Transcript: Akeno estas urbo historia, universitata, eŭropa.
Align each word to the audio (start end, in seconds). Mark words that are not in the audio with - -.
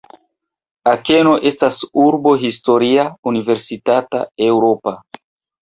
Akeno 0.91 1.33
estas 1.49 1.83
urbo 2.05 2.33
historia, 2.45 3.05
universitata, 3.33 4.27
eŭropa. 4.51 4.99